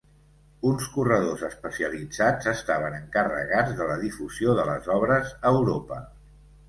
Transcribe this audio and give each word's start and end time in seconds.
Uns 0.69 0.85
corredors 0.93 1.43
especialitzats 1.49 2.49
estaven 2.53 2.97
encarregats 3.01 3.77
de 3.83 3.91
la 3.93 3.99
difusió 4.07 4.57
de 4.61 4.67
les 4.71 4.91
obres 4.97 5.35
a 5.51 5.53
Europa. 5.59 6.01